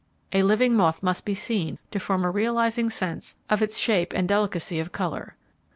A 0.33 0.41
living 0.41 0.73
moth 0.73 1.03
must 1.03 1.25
be 1.25 1.35
seen 1.35 1.77
to 1.91 1.99
form 1.99 2.23
a 2.25 2.31
realizing 2.31 2.89
sense 2.89 3.35
of 3.51 3.61
its 3.61 3.77
shape 3.77 4.13
and 4.13 4.27
delicacy 4.27 4.79
of 4.79 4.91
colour. 4.91 5.35